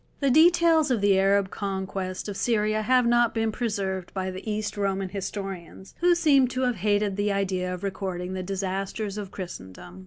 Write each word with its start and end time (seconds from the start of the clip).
The 0.19 0.31
details 0.31 0.89
of 0.89 0.99
the 0.99 1.19
Arab 1.19 1.51
conquest 1.51 2.27
of 2.27 2.35
Syria 2.35 2.81
have 2.81 3.05
not 3.05 3.35
been 3.35 3.51
preserved 3.51 4.11
by 4.15 4.31
the 4.31 4.49
East 4.51 4.75
Roman 4.75 5.09
historians, 5.09 5.93
who 5.99 6.15
seem 6.15 6.47
to 6.47 6.61
have 6.61 6.77
hated 6.77 7.17
the 7.17 7.31
idea 7.31 7.71
of 7.71 7.83
recording 7.83 8.33
the 8.33 8.41
disasters 8.41 9.19
of 9.19 9.29
Christendom. 9.29 9.99